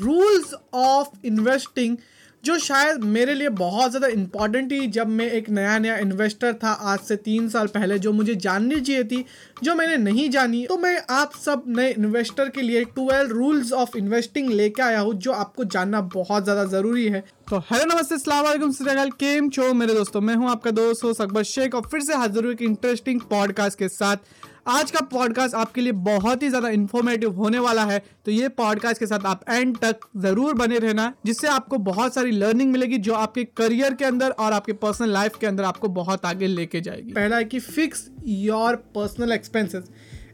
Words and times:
Rules 0.00 0.54
of 0.74 1.26
investing 1.26 1.96
जो 2.44 2.56
शायद 2.58 3.04
मेरे 3.04 3.34
लिए 3.34 3.48
बहुत 3.50 3.90
ज़्यादा 3.90 4.08
इंपॉर्टेंट 4.08 4.70
थी 4.70 4.86
जब 4.88 5.08
मैं 5.10 5.26
एक 5.32 5.48
नया 5.50 5.78
नया 5.78 5.96
इन्वेस्टर 5.98 6.52
था 6.54 6.72
आज 6.82 6.98
से 7.00 7.16
तीन 7.18 7.48
साल 7.48 7.66
पहले, 7.66 7.98
जो 7.98 8.12
मुझे 8.12 8.34
जाननी 8.36 8.80
चाहिए 8.80 9.04
थी, 9.04 9.24
जो 9.62 9.74
मैंने 9.74 9.96
नहीं 9.96 10.28
जानी 10.30 10.64
तो 10.66 10.76
मैं 10.78 10.96
आप 11.10 11.32
सब 11.36 11.64
नए 11.68 11.90
इन्वेस्टर 11.90 12.48
के 12.48 12.62
लिए 12.62 12.84
ट्वेल्व 12.86 13.32
रूल्स 13.32 13.72
ऑफ़ 13.74 13.96
इन्वेस्टिंग 13.98 14.50
लेके 14.50 14.82
आया 14.82 15.00
हूँ, 15.00 15.14
जो 15.14 15.32
आपको 15.32 15.64
जानना 15.66 16.00
बहुत 16.14 16.44
ज़्यादा 16.44 16.64
ज़रूरी 16.66 17.06
है। 17.06 17.24
तो 17.50 17.58
हेलो, 17.60 17.84
नमस्ते 17.86 18.18
सलाम 18.18 19.10
केम 19.10 19.48
चो 19.50 19.72
मेरे 19.74 19.94
दोस्तों? 19.94 20.20
मैं 20.20 20.34
हूँ 20.34 20.50
आपका 20.50 20.70
दोस्त 20.72 21.04
हो 21.04 21.12
सकबर 21.14 21.42
शेख, 21.44 21.74
और 21.74 21.88
फिर 21.90 22.00
से 22.00 22.14
हाजिर 22.14 22.44
हुए 22.44 22.52
एक 22.52 22.62
इंटरेस्टिंग 22.62 23.20
पॉडकास्ट 23.30 23.78
के 23.78 23.88
साथ। 23.88 24.16
आज 24.68 24.90
का 24.90 25.00
पॉडकास्ट 25.00 25.54
आपके 25.54 25.80
लिए 25.80 25.92
बहुत 26.06 26.42
ही 26.42 26.48
ज़्यादा 26.48 26.68
इन्फॉर्मेटिव 26.68 27.30
होने 27.32 27.58
वाला 27.58 27.84
है। 27.84 27.98
तो 28.24 28.30
ये 28.30 28.48
पॉडकास्ट 28.48 28.98
के 28.98 29.06
साथ 29.06 29.24
आप 29.26 29.44
एंड 29.50 29.76
तक 29.78 30.00
ज़रूर 30.16 30.54
बने 30.54 30.78
रहना, 30.78 31.12
जिससे 31.26 31.48
आपको 31.48 31.78
बहुत 31.78 32.14
सारी 32.14 32.30
लर्निंग 32.30 32.72
मिलेगी 32.72 32.98
जो 32.98 33.14
आपके 33.14 33.44
करियर 33.56 33.94
के 33.94 34.04
अंदर 34.04 34.30
और 34.30 34.52
आपके 34.52 34.72
पर्सनल 34.74 35.10
लाइफ 35.10 35.36
के 35.40 35.46
अंदर 35.46 35.64
आपको 35.64 35.88
बहुत 35.90 36.26
आगे 36.26 36.46
लेके 36.46 36.80
जाएगी। 36.80 37.12
पहला 37.12 37.36
है 37.36 37.44
कि 37.44 37.58
फिक्स 37.60 38.08
योर 38.26 38.76
पर्सनल 38.94 39.32
एक्सपेंसेस 39.32 39.84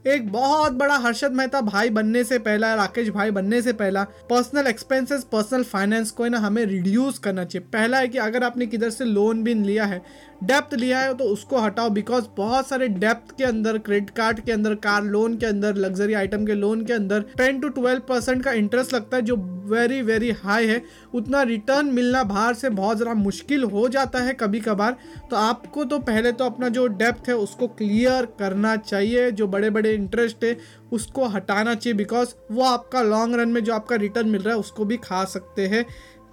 एक 0.04 0.26
बहुत 0.32 0.72
बड़ा 0.72 0.96
हर्षद 0.96 1.32
मेहता 1.32 1.60
भाई 1.62 1.90
बनने 1.90 2.22
से 2.24 2.38
पहला, 2.38 2.74
राकेश 2.74 3.08
भाई 3.10 3.30
बनने 3.30 3.60
से 3.62 3.72
पहला 3.72 4.02
पर्सनल 4.30 4.66
एक्सपेंसेस 4.66 5.24
पर्सनल 5.32 5.62
फाइनेंस 5.64 6.10
को 6.10 6.26
ना 6.26 6.38
हमें 6.38 6.64
रिड्यूस 6.66 7.18
करना 7.18 7.44
चाहिए। 7.44 7.66
पहला 7.72 7.98
है 7.98 8.08
कि 8.08 8.18
अगर 8.18 8.44
आपने 8.44 8.66
किधर 8.66 8.90
से 8.90 9.04
लोन 9.04 9.42
भी 9.44 9.54
लिया 9.54 9.84
है 9.84 10.02
डेप्थ 10.44 10.74
लिया 10.74 10.98
है 11.00 11.12
तो 11.14 11.24
उसको 11.24 11.58
हटाओ 11.58 11.90
बिकॉज़ 11.90 12.24
बहुत 12.36 12.68
सारे 12.68 12.88
डेप्थ 12.88 13.36
के 13.38 13.44
अंदर 13.44 13.78
क्रेडिट 13.78 14.10
कार्ड 14.10 14.40
के 14.40 14.52
अंदर 14.52 14.74
कार 14.76 15.04
लोन 15.04 15.36
के 15.36 15.46
अंदर 15.46 15.74
लग्जरी 15.76 16.14
आइटम 16.14 16.44
के 16.46 16.54
लोन 16.54 16.84
के 16.84 16.92
अंदर 16.92 17.20
टेन 17.36 17.60
टू 17.60 17.68
ट्वेल्व 17.70 18.02
परसेंट 18.08 18.42
का 18.44 18.52
इंटरेस्ट 18.52 18.94
लगता 18.94 19.16
है, 19.16 19.22
जो 19.22 19.36
वेरी 19.66 20.00
वेरी 20.02 20.30
हाई 20.38 20.66
है। 20.66 20.82
उतना 21.14 21.42
रिटर्न 21.44 21.86
मिलना 21.88 22.22
बाहर 22.24 22.54
से 22.54 22.70
बहुत 22.70 22.98
ज़रा 22.98 23.14
मुश्किल 23.14 23.62
हो 23.64 23.88
जाता 23.88 24.18
है 24.18 24.34
कभी 24.34 24.60
कभार 24.60 24.96
तो 25.30 25.36
आपको 25.36 25.84
तो 25.84 25.98
पहले 26.00 26.32
तो 26.32 26.44
अपना 26.44 26.68
जो 26.68 26.86
डेप्थ 26.88 27.28
है, 27.28 27.34
उसको 27.36 27.68
क्लियर 27.68 28.26
करना 28.38 28.76
चाहिए, 28.78 29.30
जो 29.30 29.46
बड़े 29.48 29.70
बड़े 29.70 29.93
इंटरेस्ट 29.94 30.44
है, 30.44 30.56
उसको 30.92 31.26
हटाना 31.26 31.74
चाहिए 31.74 31.96
बिकॉज़ 31.96 32.34
वो 32.52 32.62
आपका 32.62 33.02
लॉन्ग 33.02 33.36
रन 33.36 33.48
में 33.48 33.62
जो 33.64 33.74
आपका 33.74 33.96
रिटर्न 33.96 34.28
मिल 34.28 34.42
रहा 34.42 34.54
है, 34.54 34.60
उसको 34.60 34.84
भी 34.84 34.96
खा 34.96 35.24
सकते 35.26 35.66
हैं। 35.66 35.84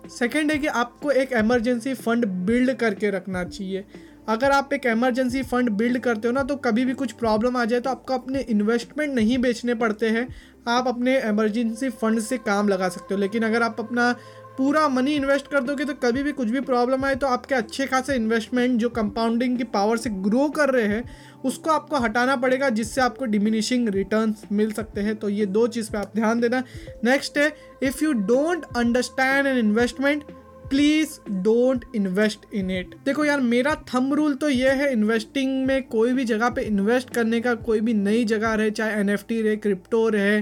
सेकेंड 0.09 0.51
है 0.51 0.57
कि 0.57 0.67
आपको 0.67 1.11
एक 1.11 1.33
एमरजेंसी 1.33 1.93
फंड 1.93 2.25
बिल्ड 2.45 2.73
करके 2.73 3.09
रखना 3.09 3.43
चाहिए। 3.43 3.85
अगर 4.29 4.51
आप 4.51 4.73
एक 4.73 4.85
एमरजेंसी 4.85 5.41
फंड 5.43 5.69
बिल्ड 5.69 5.99
करते 5.99 6.27
हो 6.27 6.33
ना 6.33 6.43
तो 6.43 6.55
कभी 6.57 6.85
भी 6.85 6.93
कुछ 6.93 7.11
प्रॉब्लम 7.11 7.57
आ 7.57 7.65
जाए 7.65 7.79
तो 7.79 7.89
आपको 7.89 8.13
अपने 8.13 8.39
इन्वेस्टमेंट 8.41 9.13
नहीं 9.13 9.37
बेचने 9.37 9.75
पड़ते 9.75 10.09
हैं। 10.09 10.27
आप 10.67 10.87
अपने 10.87 11.17
एमरजेंसी 11.19 11.89
फंड 11.91 12.19
से 12.19 12.37
काम 12.37 12.67
लगा 12.69 12.89
सकते 12.89 13.13
हो, 13.13 13.19
लेकिन 13.19 13.43
अगर 13.43 13.63
आप 13.63 13.79
अपना 13.79 14.15
पूरा 14.57 14.87
मनी 14.89 15.13
इन्वेस्ट 15.13 15.47
कर 15.47 15.61
दोगे 15.63 15.85
तो 15.85 15.93
कभी 16.01 16.23
भी 16.23 16.31
कुछ 16.31 16.49
भी 16.49 16.59
प्रॉब्लम 16.61 17.05
आए 17.05 17.15
तो 17.15 17.27
आपके 17.27 17.55
अच्छे 17.55 17.85
खासे 17.87 18.15
इन्वेस्टमेंट 18.15 18.79
जो 18.79 18.89
कंपाउंडिंग 18.91 19.57
की 19.57 19.63
पावर 19.65 19.97
से 19.97 20.09
ग्रो 20.09 20.47
कर 20.49 20.69
रहे 20.69 20.87
हैं, 20.87 21.03
उसको 21.45 21.69
आपको 21.69 21.97
हटाना 21.97 22.35
पड़ेगा, 22.35 22.69
जिससे 22.71 23.01
आपको 23.01 23.25
डिमिनिशिंग 23.27 23.87
रिटर्न्स 23.89 24.43
मिल 24.51 24.71
सकते 24.71 25.01
हैं। 25.01 25.15
तो 25.15 25.29
ये 25.29 25.45
दो 25.47 25.65
चीज़ 25.67 25.91
पे 25.91 25.97
आप 25.97 26.11
ध्यान 26.15 26.41
देना। 26.41 26.63
नेक्स्ट 27.03 27.37
है 27.37 27.51
if 27.83 28.03
you 28.03 28.11
don't 28.13 28.65
understand 28.77 29.47
an 29.47 29.57
investment 29.57 30.23
please 30.69 31.17
don't 31.43 31.85
invest 31.95 32.53
in 32.53 32.71
it 32.71 32.95
देखो 33.05 33.25
यार, 33.25 33.39
मेरा 33.41 33.75
थम 33.93 34.13
रूल 34.13 34.35
तो 34.35 34.49
ये 34.49 34.69
है 34.71 34.91
इन्वेस्टिंग 34.91 35.65
में 35.67 35.81
कोई 35.87 36.13
भी 36.13 36.25
जगह 36.25 36.49
पे 36.49 36.61
इन्वेस्ट 36.63 37.09
करने 37.09 37.41
का 37.41 37.55
कोई 37.55 37.79
भी 37.79 37.93
नई 37.95 38.23
जगह 38.25 38.53
रहे, 38.53 38.71
चाहे 38.71 38.99
एनएफटी 38.99 39.41
रहे 39.41 39.55
क्रिप्टो 39.57 40.07
रहे 40.09 40.41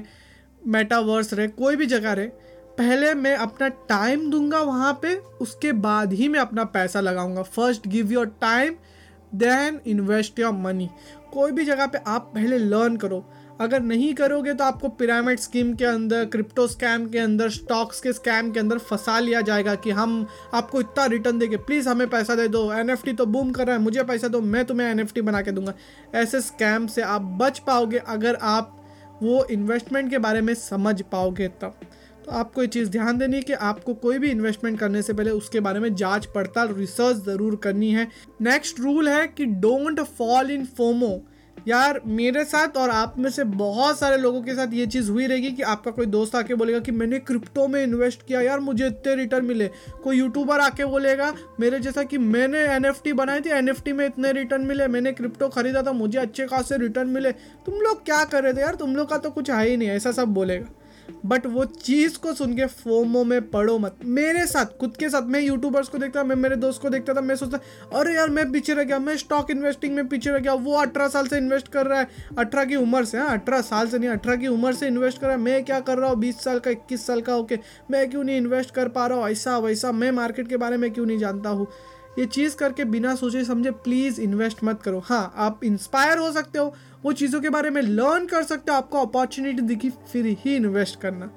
मेटावर्स 0.68 1.34
रहे, 1.34 1.48
कोई 1.48 1.76
भी 1.76 1.86
जगह 1.88 2.14
रहे 2.14 2.28
पहले 2.80 3.14
मैं 3.14 3.36
अपना 3.38 3.68
टाइम 3.90 4.30
दूँगा 4.32 4.60
वहाँ 4.62 4.94
पे, 5.02 5.16
उसके 5.42 5.72
बाद 5.76 6.14
ही 6.14 6.28
मैं 6.28 6.40
अपना 6.40 6.64
पैसा 6.66 7.00
लगाऊँगा। 7.02 7.42
First 7.44 7.88
give 7.88 8.12
your 8.12 8.26
time 8.42 8.76
then 9.34 9.80
invest 9.88 10.40
your 10.40 10.54
money 10.54 10.90
कोई 11.34 11.52
भी 11.52 11.66
जगह 11.66 11.88
पे 11.88 11.98
आप 12.08 12.32
पहले 12.36 12.58
लर्न 12.58 12.96
करो। 12.98 13.24
अगर 13.62 13.82
नहीं 13.82 14.14
करोगे 14.14 14.54
तो 14.54 14.64
आपको 14.64 14.90
पिरामिड 14.90 15.40
स्कीम 15.40 15.74
के 15.74 15.86
अंदर 15.86 16.26
क्रिप्टो 16.26 16.68
स्कैम 16.68 17.08
के 17.08 17.20
अंदर 17.20 17.50
स्टॉक्स 17.50 18.00
के 18.02 18.14
स्कैम 18.14 18.52
के 18.52 18.60
अंदर 18.60 18.78
फंसा 18.80 19.20
लिया 19.20 19.42
जाएगा 19.42 19.76
कि 19.76 19.92
हम 19.92 20.26
आपको 20.54 20.80
इतना 20.82 21.06
रिटर्न 21.08 21.40
देंगे। 21.40 21.58
प्लीज़ 21.58 21.90
हमें 21.90 22.08
पैसा 22.10 22.36
दे 22.36 22.48
दो। 22.48 22.72
एनएफटी 22.74 23.14
तो 23.14 23.26
बूम 23.26 23.52
कर 23.52 23.68
रहा 23.68 23.76
है, 23.76 23.82
मुझे 23.82 24.04
पैसा 24.04 24.28
दो, 24.28 24.42
मैं 24.42 24.66
तुम्हें 24.66 24.88
एन 24.88 25.08
बना 25.22 25.42
के 25.42 25.52
दूँगा। 25.52 25.74
ऐसे 26.16 26.42
स्कैम 26.42 26.88
से 26.88 27.02
आप 27.02 27.22
बच 27.42 27.60
पाओगे 27.60 27.98
अगर 27.98 28.36
आप 28.36 28.76
वो 29.24 29.44
इन्वेस्टमेंट 29.44 30.10
के 30.10 30.18
बारे 30.18 30.42
में 30.42 30.54
समझ 30.56 31.02
पाओगे 31.02 31.48
तब। 31.62 31.80
तो 32.26 32.32
आपको 32.32 32.62
ये 32.62 32.68
चीज़ 32.68 32.90
ध्यान 32.90 33.18
देनी 33.18 33.36
है 33.36 33.42
कि 33.42 33.54
आपको 33.54 33.94
कोई 33.96 34.20
भी 34.20 34.30
इन्वेस्टमेंट 34.32 34.80
करने 34.80 35.02
से 35.02 35.14
पहले 35.14 35.32
उसके 35.32 35.60
बारे 35.60 35.80
में 35.80 35.94
जाँच 35.96 36.26
पड़ताल 36.26 36.74
रिसर्च 36.74 37.26
ज़रूर 37.26 37.56
करनी 37.56 37.92
है। 37.92 38.08
नेक्स्ट 38.42 38.80
रूल 38.80 39.10
है 39.10 39.28
कि 39.28 39.46
डोंट 39.46 40.00
फॉल 40.00 40.52
इन 40.52 40.66
फोमो 40.68 41.20
यार, 41.68 42.00
मेरे 42.08 42.44
साथ 42.44 42.78
और 42.78 42.90
आप 42.90 43.16
में 43.20 43.30
से 43.30 43.44
बहुत 43.44 43.98
सारे 44.00 44.18
लोगों 44.18 44.42
के 44.42 44.54
साथ 44.56 44.74
ये 44.74 44.86
चीज़ 44.86 45.10
हुई 45.12 45.26
रहेगी 45.28 45.52
कि 45.52 45.64
आपका 45.64 45.92
कोई 45.92 46.06
दोस्त 46.06 46.36
आके 46.36 46.56
बोलेगा 46.56 46.80
कि 46.80 46.92
मैंने 46.92 47.20
क्रिप्टो 47.20 47.68
में 47.68 47.82
इन्वेस्ट 47.84 48.22
किया, 48.28 48.42
यार 48.42 48.60
मुझे 48.60 48.88
इतने 48.88 49.16
रिटर्न 49.16 49.46
मिले। 49.46 49.68
कोई 50.04 50.18
यूट्यूबर 50.18 50.60
आके 50.60 50.86
बोलेगा, 50.86 51.34
मेरे 51.60 51.80
जैसा 51.80 52.04
कि 52.04 52.18
मैंने 52.18 52.60
एनएफटी 52.66 53.14
बनाई 53.14 53.42
थी 53.42 53.50
एनएफटी 53.50 53.94
में 53.94 54.06
इतने 54.06 54.32
रिटर्न 54.32 54.66
मिले, 54.66 54.88
मैंने 54.88 55.12
क्रिप्टो 55.12 55.50
खरीदा 55.50 55.84
था, 55.84 55.92
मुझे 55.92 56.20
अच्छे 56.20 56.46
खासे 56.48 56.78
रिटर्न 56.78 57.10
मिले। 57.10 57.32
तुम 57.66 57.76
लोग 57.76 58.04
क्या 58.06 58.24
कर 58.24 58.44
रहे 58.44 58.54
थे 58.54 58.62
यार? 58.62 58.76
तुम 58.76 58.96
लोग 58.96 59.10
का 59.10 59.18
तो 59.18 59.30
कुछ 59.30 59.52
है 59.52 59.68
ही 59.68 59.78
नहीं, 59.78 59.90
ऐसा 59.90 60.12
सब 60.12 60.34
बोलेगा। 60.34 60.68
बट 61.26 61.46
वो 61.46 61.66
चीज़ 61.66 62.18
को 62.18 62.34
सुन 62.34 62.54
के 62.54 62.66
फोमो 62.66 63.24
में 63.24 63.50
पढ़ो 63.50 63.78
मत। 63.80 63.98
मेरे 64.06 64.46
साथ, 64.48 64.66
खुद 64.80 64.96
के 64.98 65.10
साथ, 65.10 65.22
मैं 65.22 65.40
यूट्यूबर्स 65.42 65.88
को 65.88 65.98
देखता, 65.98 66.24
मैं 66.24 66.36
मेरे 66.36 66.56
दोस्त 66.56 66.82
को 66.82 66.90
देखता 66.90 67.14
था, 67.14 67.22
मैं 67.22 67.36
सोचता, 67.36 67.60
अरे 68.00 68.16
यार, 68.16 68.30
मैं 68.30 68.52
पीछे 68.52 68.74
रह 68.74 68.84
गया, 68.84 69.00
मैं 69.00 69.18
स्टॉक 69.18 69.52
इन्वेस्टिंग 69.52 69.96
में 69.96 70.08
पीछे 70.08 70.30
रह 70.30 70.40
गया, 70.40 70.54
वो 70.54 70.76
अठारह 70.76 71.08
साल 71.08 71.28
से 71.28 71.38
इन्वेस्ट 71.38 71.68
कर 71.68 71.88
रहा 71.88 72.00
है, 72.00 72.08
अठारह 72.38 72.66
की 72.66 72.76
उम्र 72.76 73.04
से 73.06 73.18
हाँ 73.18 73.30
अठारह 73.30 73.62
साल 73.62 73.88
से 73.88 74.00
नहीं, 74.00 74.10
अठारह 74.10 74.36
की 74.36 74.48
उम्र 74.48 74.74
से 74.74 74.88
इन्वेस्ट 74.88 75.22
कर 75.22 75.28
रहा 75.28 75.36
है, 75.36 75.42
मैं 75.42 75.64
क्या 75.66 75.80
कर 75.80 75.98
रहा 75.98 76.10
हूँ, 76.10 76.20
बीस 76.20 76.44
साल 76.44 76.60
का, 76.60 76.72
इक्कीस 76.72 77.06
साल 77.08 77.22
का 77.22 77.34
होके 77.34 77.60
मैं 77.92 78.10
क्यों 78.10 78.24
नहीं 78.24 78.38
इन्वेस्ट 78.38 78.74
कर 78.74 78.88
पा 78.88 79.08
रहा 79.08 79.18
हूँ 79.18 79.30
ऐसा 79.30 79.58
वैसा 79.58 79.92
मैं 79.92 80.12
मार्केट 80.12 80.48
के 80.48 80.58
बारे 80.58 80.78
में 80.78 80.92
क्यों 80.92 81.06
नहीं 81.06 81.18
जानता 81.18 81.50
हूँ? 81.50 81.68
ये 82.20 82.26
चीज़ 82.26 82.56
करके 82.58 82.84
बिना 82.86 83.14
सोचे 83.16 83.44
समझे 83.46 83.72
प्लीज़ 83.74 84.20
इन्वेस्ट 84.22 84.64
मत 84.64 84.82
करो। 84.82 85.00
हाँ 85.00 85.34
आप 85.38 85.64
इंस्पायर 85.64 86.18
हो 86.18 86.32
सकते 86.32 86.60
हो, 86.60 86.74
वो 87.04 87.14
चीज़ों 87.14 87.42
के 87.42 87.50
बारे 87.50 87.70
में 87.70 87.82
लर्न 87.82 88.26
कर 88.26 88.44
सकते 88.44 88.72
हो, 88.72 88.78
आपको 88.78 88.98
अपॉर्चुनिटी 88.98 89.62
दिखी, 89.64 89.90
फिर 89.90 90.26
ही 90.40 90.56
इन्वेस्ट 90.56 91.00
करना। 91.02 91.30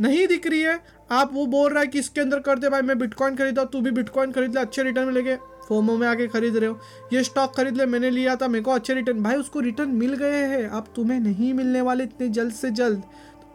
नहीं 0.00 0.26
दिख 0.26 0.46
रही 0.46 0.60
है, 0.60 0.78
आप 1.10 1.30
वो 1.32 1.46
बोल 1.46 1.70
रहा 1.70 1.80
है 1.80 1.86
कि 1.86 1.98
इसके 1.98 2.20
अंदर 2.20 2.38
कर 2.40 2.58
दे 2.58 2.68
भाई, 2.68 2.82
मैं 2.82 2.98
बिटकॉइन 2.98 3.36
खरीदा, 3.36 3.64
तू 3.64 3.80
भी 3.80 3.90
बिटकॉइन 3.90 4.32
खरीद 4.32 4.54
ले, 4.54 4.60
अच्छे 4.60 4.82
रिटर्न 4.82 5.06
मिलेंगे। 5.06 5.36
फोमो 5.68 5.96
में 5.96 6.06
आके 6.08 6.26
खरीद 6.26 6.56
रहे 6.56 6.68
हो, 6.68 6.78
ये 7.12 7.22
स्टॉक 7.24 7.54
खरीद 7.56 7.76
ले, 7.76 7.86
मैंने 7.86 8.10
लिया 8.10 8.36
था, 8.36 8.48
मेरे 8.48 8.64
को 8.64 8.70
अच्छे 8.70 8.94
रिटर्न 8.94 9.22
भाई, 9.22 9.36
उसको 9.36 9.60
रिटर्न 9.60 9.90
मिल 9.90 10.14
गए 10.14 10.42
हैं 10.46 10.66
अब 10.68 10.92
तुम्हें 10.96 11.20
नहीं 11.20 11.52
मिलने 11.54 11.80
वाले 11.80 12.04
इतने 12.04 12.28
जल्द 12.30 12.52
से 12.52 12.70
जल्द। 12.72 13.02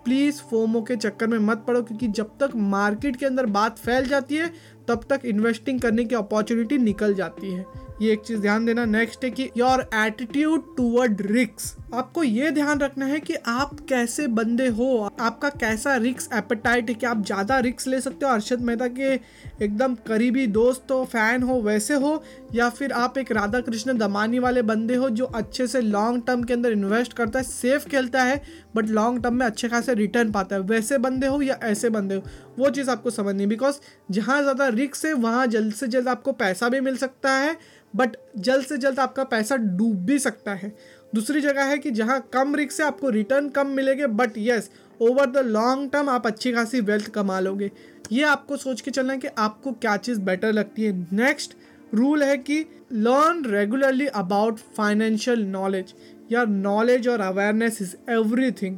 प्लीज़ 0.06 0.42
फोमो 0.42 0.82
के 0.82 0.96
चक्कर 0.96 1.28
में 1.28 1.38
मत 1.40 1.64
पड़ो, 1.68 1.82
क्योंकि 1.84 2.08
जब 2.08 2.30
तक 2.40 2.52
मार्केट 2.56 3.16
के 3.16 3.26
अंदर 3.26 3.46
बात 3.52 3.78
फैल 3.78 4.08
जाती 4.08 4.36
है 4.36 4.52
तब 4.88 5.04
तक 5.10 5.22
इन्वेस्टिंग 5.26 5.80
करने 5.82 6.06
की 6.06 6.16
अपॉर्चुनिटी 6.16 6.78
निकल 6.78 7.14
जाती 7.14 7.52
है। 7.52 7.66
ये 8.02 8.12
एक 8.14 8.20
चीज़ 8.20 8.40
ध्यान 8.40 8.66
देना। 8.66 8.86
नेक्स्ट 8.86 9.24
है 9.24 9.32
कि 9.32 9.50
योर 9.58 9.90
एटीट्यूड 9.96 10.76
टूवर्ड 10.78 11.22
रिक्स 11.22 11.76
आपको 11.88 12.24
ये 12.24 12.50
ध्यान 12.52 12.80
रखना 12.80 13.06
है 13.06 13.20
कि 13.20 13.34
आप 13.48 13.76
कैसे 13.90 14.26
बंदे 14.28 14.68
हो, 14.68 15.10
आपका 15.20 15.50
कैसा 15.52 15.96
रिक्स 15.98 16.28
एपेटाइट 16.34 16.90
है, 16.90 16.96
कि 16.96 17.06
आप 17.06 17.24
ज़्यादा 17.26 17.60
रिक्स 17.60 17.88
ले 17.88 18.00
सकते 18.02 18.26
हो। 18.26 18.32
अर्षद 18.32 18.62
मेहता 18.62 18.88
के 18.90 19.14
एकदम 19.66 19.96
करीबी 20.08 20.46
दोस्त 20.48 20.92
हो, 20.92 21.04
फ़ैन 21.06 21.44
हो, 21.44 21.62
वैसे 21.62 21.94
हो, 21.94 22.24
या 22.56 22.70
फिर 22.70 22.92
आप 22.94 23.18
एक 23.18 23.32
राधा 23.32 23.62
कृष्ण 23.62 23.98
दमानी 23.98 24.40
वाले 24.40 24.62
बंदे 24.64 24.96
हो, 24.96 25.10
जो 25.10 25.26
अच्छे 25.26 25.68
से 25.68 25.82
लॉन्ग 25.82 26.24
टर्म 26.28 26.44
के 26.44 26.54
अंदर 26.54 26.72
इन्वेस्ट 26.72 27.14
करता 27.14 27.40
है 27.40 27.46
सेफ़ 27.46 27.88
खेलता 27.90 28.24
है 28.24 28.42
बट 28.76 28.90
लॉन्ग 28.90 29.24
टर्म 29.24 29.34
में 29.34 29.46
अच्छे 29.46 29.70
खासे 29.70 29.94
रिटर्न 29.94 30.32
पाता 30.32 30.56
है। 30.56 30.62
वैसे 30.64 30.98
बंदे 30.98 31.28
हो 31.28 31.42
या 31.42 31.60
ऐसे 31.64 31.90
बंदे 31.90 32.16
हो, 32.16 32.24
वो 32.60 32.70
चीज़ 32.70 32.90
आपको 32.90 33.10
समझनी 33.12 33.46
बिकॉज़ 33.46 33.80
जहाँ 34.12 34.42
ज़्यादा 34.42 34.68
रिक्स 34.70 35.06
है, 35.06 35.14
वहाँ 35.14 35.48
जल्द 35.48 35.74
से 35.74 35.88
जल्द 35.88 36.08
आपको 36.08 36.32
पैसा 36.34 36.70
भी 36.70 36.80
मिल 36.82 36.98
सकता 36.98 37.32
है 37.32 37.58
बट 37.94 38.16
जल्द 38.38 38.66
से 38.66 38.78
जल्द 38.78 39.00
आपका 39.00 39.24
पैसा 39.24 39.56
डूब 39.58 39.98
भी 40.06 40.18
सकता 40.20 40.54
है। 40.54 40.74
दूसरी 41.14 41.42
जगह 41.42 41.64
है 41.64 41.78
कि 41.78 41.92
जहाँ 41.92 42.20
कम 42.34 42.56
रिक्स 42.56 42.78
से 42.78 42.84
आपको 42.84 43.10
रिटर्न 43.10 43.50
कम 43.50 43.68
मिलेंगे 43.68 44.08
but 44.08 44.38
yes 44.38 44.70
over 45.02 45.26
the 45.26 45.46
long 45.46 45.90
term 45.92 46.10
आप 46.10 46.28
अच्छी 46.28 46.52
खासी 46.54 46.80
वेल्थ 46.82 47.10
कमा 47.12 47.40
लोगे। 47.40 47.72
ये 48.12 48.24
आपको 48.24 48.58
सोच 48.58 48.82
के 48.82 48.92
चलना 48.92 49.14
है 49.14 49.20
कि 49.20 49.28
आपको 49.38 49.72
क्या 49.72 49.96
चीज़ 49.98 50.20
बेटर 50.22 50.54
लगती 50.54 50.84
है। 50.84 50.92
नेक्स्ट 51.14 51.56
रूल 51.94 52.24
है 52.24 52.38
कि 52.38 52.60
learn 52.94 53.44
regularly 53.46 54.08
about 54.16 54.58
financial 54.78 55.44
knowledge 55.46 55.94
या 56.32 56.44
नॉलेज 56.46 57.08
और 57.08 57.22
अवेयरनेस 57.22 57.82
इज़ 57.82 57.96
एवरीथिंग 58.10 58.78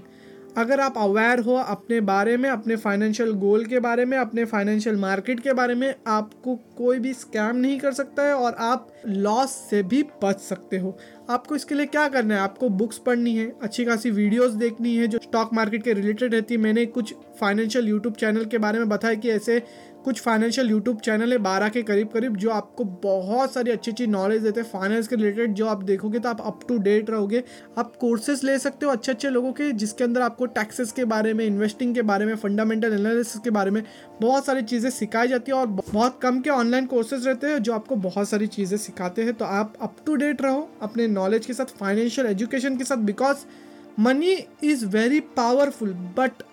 अगर 0.60 0.80
आप 0.80 0.94
अवेयर 0.98 1.40
हो 1.40 1.56
अपने 1.56 2.02
बारे 2.02 2.38
में, 2.38 2.50
अपने 2.50 2.76
फाइनेंशियल 2.76 3.32
गोल 3.32 3.66
के 3.66 3.80
बारे 3.80 4.06
में, 4.06 4.18
अपने 4.18 4.46
फाइनेंशियल 4.46 4.96
मार्केट 4.96 5.40
के 5.40 5.54
बारे 5.54 5.76
में, 5.76 5.96
आपको 6.08 6.56
कोई 6.56 7.00
भी 7.00 7.14
स्कैम 7.14 7.56
नहीं 7.56 7.80
कर 7.80 7.92
सकता 7.92 8.24
है 8.24 8.34
और 8.34 8.54
आप 8.54 8.88
लॉस 9.08 9.50
से 9.50 9.84
भी 9.84 10.04
बच 10.24 10.40
सकते 10.40 10.78
हो। 10.78 10.98
आपको 11.30 11.56
इसके 11.56 11.76
लिए 11.76 11.86
क्या 11.86 12.08
करना 12.08 12.36
है? 12.36 12.42
आपको 12.42 12.70
बुक्स 12.70 12.98
पढ़नी 12.98 13.36
है, 13.36 13.56
अच्छी 13.62 13.86
खासी 13.86 14.12
वीडियोस 14.12 14.52
देखनी 14.52 14.96
है, 14.96 15.08
जो 15.08 15.18
स्टॉक 15.18 15.54
मार्केट 15.54 15.84
के 15.84 15.94
रिलेटेड 15.94 16.34
रहती 16.34 16.54
है। 16.54 16.62
मैंने 16.62 16.86
कुछ 16.86 17.14
फाइनेंशियल 17.40 17.90
यूट्यूब 17.90 18.16
चैनल 18.16 18.46
के 18.46 18.58
बारे 18.58 18.80
में 18.80 18.90
बताया 18.90 19.14
कि 19.14 19.30
ऐसे 19.30 19.64
कुछ 20.06 20.20
फाइनेंशियल 20.22 20.70
यूट्यूब 20.70 21.00
चैनल 21.00 21.32
है 21.32 21.38
बारह 21.40 21.70
के 21.70 21.82
करीब 21.84 22.08
करीब, 22.08 22.36
जो 22.38 22.50
आपको 22.50 22.84
बहुत 22.84 23.54
सारी 23.54 23.72
अच्छी 23.72 23.92
अच्छी 23.92 24.08
नॉलेज 24.08 24.44
देते 24.44 24.60
हैं। 24.62 24.68
फाइनेंस 24.70 25.08
के 25.08 25.16
रिलेटेड 25.16 25.54
जो 25.54 25.68
आप 25.68 25.84
देखोगे 25.84 26.20
तो 26.20 26.30
आप 26.30 26.42
अप 26.42 26.60
टू 26.68 26.78
डेट 26.80 27.10
रहोगे। 27.10 27.44
आप 27.78 27.96
कोर्सेज 27.96 28.44
ले 28.44 28.58
सकते 28.60 28.86
हो 28.86 28.92
अच्छे 28.92 29.12
अच्छे 29.12 29.30
लोगों 29.30 29.52
के, 29.54 29.72
जिसके 29.74 30.04
अंदर 30.04 30.22
आपको 30.22 30.46
टैक्सेस 30.48 30.92
के 30.92 31.06
बारे 31.06 31.34
में 31.34 31.46
इन्वेस्टिंग 31.46 31.94
के 31.96 32.02
बारे 32.04 32.26
में 32.26 32.36
फंडामेंटल 32.38 32.94
एनालिसिस 32.94 33.42
के 33.42 33.50
बारे 33.50 33.72
में 33.72 33.84
बहुत 34.22 34.46
सारी 34.46 34.62
चीज़ें 34.64 34.90
सिखाई 34.92 35.28
जाती 35.28 35.52
है 35.52 35.58
और 35.58 35.68
बहुत 35.68 36.20
कम 36.22 36.40
के 36.40 36.50
ऑनलाइन 36.50 36.86
कोर्सेज 36.88 37.28
रहते 37.28 37.48
हैं 37.48 37.62
जो 37.64 37.74
आपको 37.74 37.96
बहुत 37.98 38.30
सारी 38.30 38.48
चीज़ें 38.50 38.78
सिखाते 38.80 39.24
हैं। 39.24 39.34
तो 39.34 39.46
आप 39.46 39.74
अप 39.82 39.96
टू 40.06 40.16
डेट 40.16 40.42
रहो 40.42 40.70
अपने 40.82 41.08
नॉलेज 41.10 41.46
के 41.46 41.54
साथ 41.54 41.78
फाइनेंशियल 41.80 42.28
एजुकेशन 42.28 42.78
के 42.78 42.84
साथ 42.84 42.98
because 43.06 43.46
money 44.00 44.34
is 44.64 44.86
very 44.88 45.20
powerful 45.38 45.94
but 46.18 46.44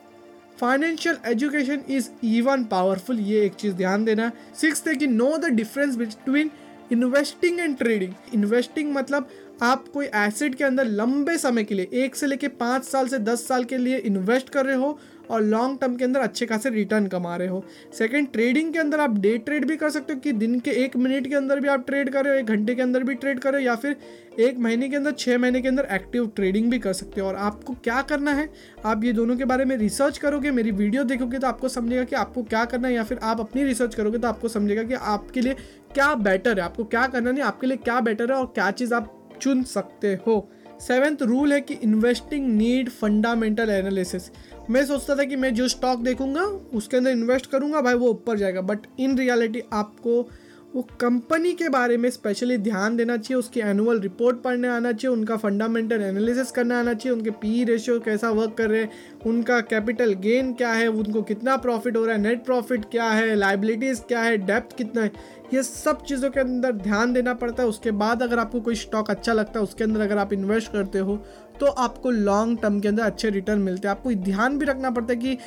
financial 0.60 1.16
education 1.26 1.82
is 1.88 2.08
even 2.26 2.64
powerful 2.64 3.20
ये 3.20 3.44
एक 3.46 3.54
चीज़ 3.54 3.74
ध्यान 3.74 4.04
देना 4.04 4.30
सिक्स 4.60 4.86
है 4.88 4.94
कि 4.94 5.06
know 5.06 5.36
the 5.38 5.50
difference 5.54 5.96
between 5.96 6.50
investing 6.92 7.60
and 7.60 7.76
trading 7.78 8.12
investing 8.34 8.92
मतलब 8.94 9.28
आप 9.62 9.88
कोई 9.88 10.06
एसेट 10.14 10.54
के 10.54 10.64
अंदर 10.64 10.84
लंबे 10.84 11.36
समय 11.38 11.64
के 11.64 11.74
लिए, 11.74 11.88
एक 11.92 12.16
से 12.16 12.26
लेके 12.26 12.48
पाँच 12.48 12.84
साल 12.84 13.08
से 13.08 13.18
दस 13.18 13.46
साल 13.48 13.64
के 13.64 13.76
लिए 13.76 13.98
इन्वेस्ट 13.98 14.48
कर 14.48 14.66
रहे 14.66 14.76
हो 14.76 14.98
और 15.30 15.42
लॉन्ग 15.42 15.78
टर्म 15.80 15.96
के 15.96 16.04
अंदर 16.04 16.20
अच्छे 16.20 16.46
खासे 16.46 16.70
रिटर्न 16.70 17.06
कमा 17.06 17.36
रहे 17.36 17.48
हो। 17.48 17.64
सेकंड 17.98 18.30
ट्रेडिंग 18.32 18.72
के 18.72 18.78
अंदर 18.78 19.00
आप 19.00 19.18
डे 19.18 19.36
ट्रेड 19.38 19.64
भी 19.68 19.76
कर 19.76 19.90
सकते 19.90 20.12
हो 20.12 20.20
कि 20.20 20.32
दिन 20.34 20.58
के 20.60 20.70
एक 20.84 20.96
मिनट 20.96 21.26
के 21.26 21.34
अंदर 21.34 21.60
भी 21.60 21.68
आप 21.68 21.86
ट्रेड 21.86 22.10
कर 22.10 22.26
एक 22.28 22.46
घंटे 22.46 22.74
के 22.74 22.82
अंदर 22.82 23.02
भी 23.02 23.14
ट्रेड 23.14 23.38
कर 23.38 23.58
या 23.60 23.74
फिर 23.76 23.96
एक 24.40 24.58
महीने 24.58 24.88
के 24.88 24.96
अंदर 24.96 25.12
छः 25.12 25.38
महीने 25.38 25.60
के 25.62 25.68
अंदर 25.68 25.88
एक्टिव 25.92 26.26
ट्रेडिंग 26.36 26.70
भी 26.70 26.78
कर 26.78 26.92
सकते 26.92 27.20
हो। 27.20 27.26
और 27.28 27.36
आपको 27.36 27.74
क्या 27.84 28.00
करना 28.02 28.32
है? 28.32 28.48
आप 28.84 29.04
ये 29.04 29.12
दोनों 29.12 29.36
के 29.36 29.44
बारे 29.44 29.64
में 29.64 29.76
रिसर्च 29.76 30.18
करोगे, 30.18 30.50
मेरी 30.50 30.70
वीडियो 30.72 31.04
देखोगे 31.04 31.38
तो 31.38 31.46
आपको 31.46 31.68
समझेगा 31.68 32.04
कि 32.04 32.16
आपको 32.16 32.42
क्या 32.44 32.64
करना 32.64 32.88
है 32.88 32.94
या 32.94 33.04
फिर 33.04 33.18
आप 33.22 33.40
अपनी 33.40 33.64
रिसर्च 33.64 33.94
करोगे 33.94 34.18
तो 34.18 34.28
आपको 34.28 34.48
समझेगा 34.48 34.82
कि 34.82 34.94
आपके 34.94 35.40
लिए 35.40 35.54
क्या 35.94 36.14
बेटर 36.16 36.58
है, 36.58 36.64
आपको 36.64 36.84
क्या 36.84 37.06
करना 37.06 37.30
नहीं, 37.30 37.42
आपके 37.42 37.66
लिए 37.66 37.76
क्या 37.76 38.00
बेटर 38.00 38.32
है 38.32 38.38
और 38.38 38.46
क्या 38.46 38.70
चीज़ 38.70 38.94
आप 38.94 39.12
चुन 39.40 39.62
सकते 39.64 40.14
हो। 40.26 40.48
सेवेंथ 40.80 41.22
रूल 41.22 41.52
है 41.52 41.60
कि 41.60 41.74
इन्वेस्टिंग 41.74 42.48
नीड 42.56 42.88
फंडामेंटल 42.88 43.70
एनालिसिस। 43.70 44.30
मैं 44.70 44.86
सोचता 44.86 45.16
था 45.16 45.24
कि 45.24 45.36
मैं 45.36 45.54
जो 45.54 45.68
स्टॉक 45.68 46.00
देखूँगा, 46.00 46.42
उसके 46.74 46.96
अंदर 46.96 47.10
इन्वेस्ट 47.10 47.46
करूँगा, 47.46 47.80
भाई 47.80 47.94
वो 47.94 48.08
ऊपर 48.08 48.38
जाएगा। 48.38 48.60
बट 48.60 48.78
इन 48.98 49.18
रियलिटी 49.18 49.62
आपको 49.72 50.28
वो 50.76 50.82
कंपनी 51.00 51.52
के 51.52 51.68
बारे 51.68 51.96
में 51.96 52.08
स्पेशली 52.10 52.56
ध्यान 52.58 52.96
देना 52.96 53.16
चाहिए, 53.16 53.38
उसकी 53.38 53.60
एनुअल 53.60 54.00
रिपोर्ट 54.00 54.40
पढ़ने 54.42 54.68
आना 54.68 54.90
चाहिए, 54.92 55.16
उनका 55.16 55.36
फंडामेंटल 55.36 56.02
एनालिसिस 56.02 56.50
करना 56.50 56.78
आना 56.78 56.94
चाहिए, 56.94 57.16
उनके 57.16 57.30
पी 57.32 57.62
रेशियो 57.64 57.98
कैसा 58.00 58.30
वर्क 58.30 58.54
कर 58.58 58.68
रहे 58.70 58.80
हैं, 58.80 58.90
उनका 59.26 59.60
कैपिटल 59.62 60.12
गेन 60.20 60.52
क्या 60.54 60.72
है, 60.72 60.88
उनको 60.88 61.22
कितना 61.22 61.56
प्रॉफिट 61.56 61.96
हो 61.96 62.04
रहा 62.04 62.16
है 62.16 62.22
नेट 62.22 62.44
प्रॉफिट 62.44 62.84
क्या 62.90 63.08
है 63.10 63.34
लाइबिलिटीज़ 63.36 64.02
क्या 64.02 64.22
है 64.22 64.36
डेप्थ 64.38 64.76
कितना 64.76 65.02
है, 65.02 65.12
ये 65.54 65.62
सब 65.62 66.04
चीज़ों 66.04 66.30
के 66.30 66.40
अंदर 66.40 66.72
ध्यान 66.74 67.12
देना 67.12 67.34
पड़ता 67.34 67.62
है। 67.62 67.68
उसके 67.68 67.90
बाद 67.94 68.22
अगर 68.22 68.38
आपको 68.38 68.60
कोई 68.60 68.74
स्टॉक 68.76 69.10
अच्छा 69.10 69.32
लगता 69.32 69.58
है, 69.58 69.64
उसके 69.64 69.84
अंदर 69.84 70.00
अगर 70.00 70.18
आप 70.18 70.32
इन्वेस्ट 70.32 70.72
करते 70.72 70.98
हो 70.98 71.16
तो 71.60 71.66
आपको 71.66 72.10
लॉन्ग 72.10 72.58
टर्म 72.62 72.78
के 72.80 72.88
अंदर 72.88 73.02
अच्छे 73.02 73.28
रिटर्न 73.30 73.58
मिलते 73.60 73.88
हैं। 73.88 73.94
आपको 73.94 74.10
ध्यान 74.14 74.58
भी 74.58 74.66
रखना 74.66 74.90
पड़ता 74.90 75.12
है 75.12 75.18
कि 75.18 75.38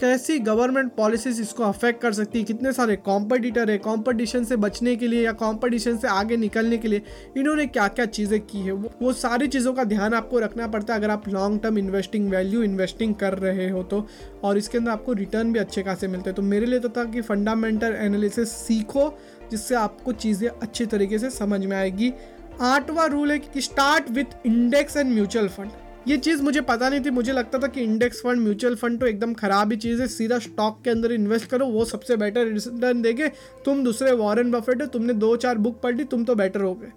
कैसी 0.00 0.38
गवर्नमेंट 0.38 0.92
पॉलिसीज़ 0.92 1.40
इसको 1.42 1.62
अफेक्ट 1.62 2.00
कर 2.00 2.12
सकती 2.12 2.38
है? 2.38 2.44
कितने 2.44 2.72
सारे 2.72 2.96
कॉम्पिटिटर 2.96 3.70
है? 3.70 3.76
कॉम्पिटिशन 3.78 4.44
से 4.44 4.56
बचने 4.56 4.94
के 4.96 5.08
लिए 5.08 5.24
या 5.24 5.32
कॉम्पिटिशन 5.34 5.96
से 5.96 6.08
आगे 6.08 6.36
निकलने 6.36 6.78
के 6.78 6.88
लिए 6.88 7.02
इन्होंने 7.36 7.66
क्या 7.66 7.86
क्या 7.88 8.06
चीज़ें 8.06 8.40
की 8.40 8.58
है? 8.58 8.72
वो, 8.72 8.90
वो 9.02 9.12
सारी 9.12 9.48
चीज़ों 9.48 9.72
का 9.72 9.84
ध्यान 9.84 10.14
आपको 10.14 10.38
रखना 10.38 10.66
पड़ता 10.66 10.94
है 10.94 11.00
अगर 11.00 11.10
आप 11.10 11.28
long 11.28 11.60
term 11.62 11.78
investing 11.78 12.30
value 12.30 12.62
investing 12.62 13.14
कर 13.14 13.38
रहे 13.38 13.68
हो 13.70 13.82
तो। 13.82 14.06
और 14.44 14.58
इसके 14.58 14.78
अंदर 14.78 14.90
आपको 14.90 15.12
रिटर्न 15.12 15.52
भी 15.52 15.58
अच्छे 15.58 15.82
खासे 15.82 16.08
मिलते 16.08 16.30
हैं। 16.30 16.36
तो 16.36 16.42
मेरे 16.42 16.66
लिए 16.66 16.78
तो 16.78 16.88
था 16.88 17.04
कि 17.04 17.20
फंडामेंटल 17.22 17.96
एनालिसिस 17.98 18.52
सीखो 18.58 19.08
जिससे 19.50 19.74
आपको 19.74 20.12
चीज़ें 20.12 20.48
अच्छे 20.48 20.86
तरीके 20.86 21.18
से 21.18 21.30
समझ 21.30 21.64
में 21.66 21.76
आएगी। 21.76 22.12
आठवां 22.60 23.08
रूल 23.10 23.30
है 23.32 23.38
कि 23.38 23.60
start 23.60 24.10
with 24.10 24.46
index 24.46 24.96
and 24.96 25.12
mutual 25.14 25.48
fund 25.48 25.70
ये 26.06 26.16
चीज़ 26.18 26.42
मुझे 26.42 26.60
पता 26.60 26.88
नहीं 26.88 27.00
थी। 27.00 27.10
मुझे 27.10 27.32
लगता 27.32 27.58
था 27.58 27.66
कि 27.66 27.80
इंडेक्स 27.80 28.20
फंड 28.22 28.40
म्यूचुअल 28.40 28.74
फंड 28.74 29.00
तो 29.00 29.06
एकदम 29.06 29.32
ख़राब 29.34 29.72
ही 29.72 29.76
चीज़ 29.78 30.00
है। 30.00 30.06
सीधा 30.08 30.38
स्टॉक 30.38 30.80
के 30.84 30.90
अंदर 30.90 31.12
इन्वेस्ट 31.12 31.48
करो, 31.50 31.66
वो 31.66 31.84
सबसे 31.84 32.16
बेटर 32.16 32.46
रिटर्न 32.46 33.02
देगे। 33.02 33.28
तुम 33.64 33.82
दूसरे 33.84 34.12
वॉरेन 34.14 34.50
बफेट 34.50 34.82
हो, 34.82 34.86
तुमने 34.88 35.12
दो 35.14 35.34
चार 35.36 35.58
बुक 35.58 35.80
पढ़ 35.82 35.96
ली, 35.96 36.04
तुम 36.04 36.24
तो 36.24 36.34
बेटर 36.34 36.60
हो 36.60 36.74
गए। 36.74 36.92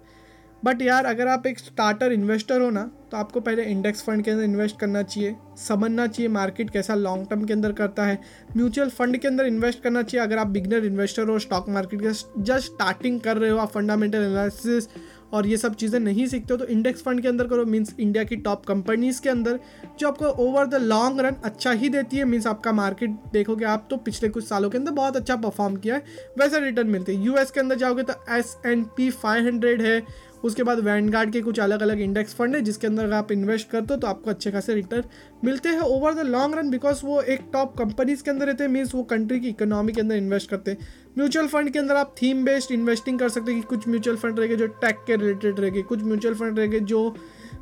बट 0.62 0.82
यार, 0.82 1.04
अगर 1.06 1.28
आप 1.28 1.46
एक 1.46 1.58
स्टार्टर 1.58 2.12
इन्वेस्टर 2.12 2.60
हो 2.60 2.70
ना 2.70 2.90
तो 3.10 3.16
आपको 3.16 3.40
पहले 3.40 3.62
इंडेक्स 3.64 4.02
फंड 4.02 4.22
के 4.24 4.30
अंदर 4.30 4.44
इन्वेस्ट 4.44 4.78
करना 4.80 5.02
चाहिए, 5.02 5.34
समझना 5.58 6.06
चाहिए 6.06 6.28
मार्केट 6.28 6.70
कैसा 6.70 6.94
लॉन्ग 6.94 7.26
टर्म 7.30 7.44
के 7.44 7.52
अंदर 7.52 7.72
करता 7.72 8.04
है। 8.04 8.18
म्यूचुअल 8.56 8.88
फंड 8.90 9.16
के 9.16 9.28
अंदर 9.28 9.46
इन्वेस्ट 9.46 9.82
करना 9.82 10.02
चाहिए। 10.02 10.26
अगर 10.26 10.38
आप 10.38 10.46
बिगनर 10.48 10.84
इन्वेस्टर 10.86 11.28
हो 11.28 11.38
स्टॉक 11.38 11.68
मार्केट 11.68 12.00
के 12.00 12.12
जस्ट 12.42 12.64
स्टार्टिंग 12.64 13.20
कर 13.20 13.36
रहे 13.36 13.50
हो 13.50 13.58
आप 13.58 13.70
फंडामेंटल 13.70 14.22
एनालिसिस 14.22 14.88
और 15.32 15.46
ये 15.46 15.56
सब 15.56 15.74
चीज़ें 15.74 15.98
नहीं 16.00 16.26
सीखते 16.26 16.54
हो 16.54 16.58
तो 16.58 16.66
इंडेक्स 16.66 17.02
फंड 17.02 17.20
के 17.22 17.28
अंदर 17.28 17.46
करो 17.46 17.64
मीन्स 17.66 17.94
इंडिया 18.00 18.24
की 18.24 18.36
टॉप 18.38 18.64
कंपनीज़ 18.66 19.20
के 19.22 19.28
अंदर, 19.28 19.58
जो 19.98 20.08
आपको 20.08 20.26
ओवर 20.44 20.66
द 20.66 20.82
लॉन्ग 20.82 21.20
रन 21.20 21.36
अच्छा 21.44 21.72
ही 21.72 21.88
देती 21.88 22.16
है 22.16 22.24
मीन्स 22.24 22.46
आपका 22.46 22.72
मार्केट 22.72 23.10
देखोगे 23.32 23.64
आप 23.66 23.86
तो 23.90 23.96
पिछले 23.98 24.28
कुछ 24.28 24.44
सालों 24.44 24.70
के 24.70 24.78
अंदर 24.78 24.92
बहुत 24.92 25.16
अच्छा 25.16 25.36
परफॉर्म 25.36 25.76
किया 25.76 25.94
है, 25.94 26.04
वैसा 26.38 26.58
रिटर्न 26.58 26.88
मिलते 26.88 27.14
हैं। 27.14 27.24
यूएस 27.24 27.50
के 27.50 27.60
अंदर 27.60 27.76
जाओगे 27.76 28.02
तो 28.02 28.14
S 28.36 28.56
and 28.66 28.86
P 28.96 29.10
five 29.12 29.46
hundred 29.46 29.82
है 29.82 30.02
उसके 30.44 30.62
बाद 30.62 30.78
वैनगार्ड 30.80 31.32
के 31.32 31.40
कुछ 31.40 31.60
अलग 31.60 31.82
अलग 31.82 32.00
इंडेक्स 32.00 32.34
फंड 32.34 32.54
है, 32.54 32.60
जिसके 32.62 32.86
अंदर 32.86 33.12
आप 33.12 33.32
इन्वेस्ट 33.32 33.70
करते 33.70 33.94
हो 33.94 34.00
तो 34.00 34.06
आपको 34.06 34.30
अच्छे 34.30 34.50
खासे 34.50 34.74
रिटर्न 34.74 35.04
मिलते 35.44 35.68
हैं 35.68 35.80
over 35.80 36.14
the 36.14 36.26
long 36.26 36.54
run 36.58 36.70
because 36.70 37.00
वो 37.04 37.20
एक 37.22 37.40
टॉप 37.52 37.76
कंपनीज़ 37.78 38.22
के 38.22 38.30
अंदर 38.30 38.46
रहते 38.46 38.64
हैं 38.64 38.70
मीन्स 38.70 38.94
वो 38.94 39.02
कंट्री 39.04 39.40
की 39.40 39.48
इकोनॉमी 39.48 39.92
के 39.92 40.00
अंदर 40.00 40.16
इन्वेस्ट 40.16 40.50
करते 40.50 40.70
हैं। 40.70 40.88
म्यूचुअल 41.18 41.46
फंड 41.46 41.70
के 41.70 41.78
अंदर 41.78 41.96
आप 41.96 42.14
थीम 42.22 42.44
बेस्ड 42.44 42.72
इन्वेस्टिंग 42.72 43.18
कर 43.18 43.28
सकते 43.28 43.52
हैं 43.52 43.60
कि 43.60 43.66
कुछ 43.66 43.88
म्यूचुअल 43.88 44.16
फंड 44.16 44.38
रहेंगे 44.38 44.56
जो 44.56 44.66
टेक 44.66 45.04
के 45.06 45.16
रिलेटेड 45.16 45.60
रहेंगे, 45.60 45.82
कुछ 45.82 46.02
म्यूचुअल 46.02 46.34
फंड 46.34 46.58
रहेंगे 46.58 46.80
जो 46.82 47.14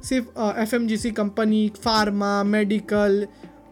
सिर्फ़ 0.04 0.40
F 0.40 1.06
company 1.16 1.70
pharma 1.76 2.42
medical 2.44 3.26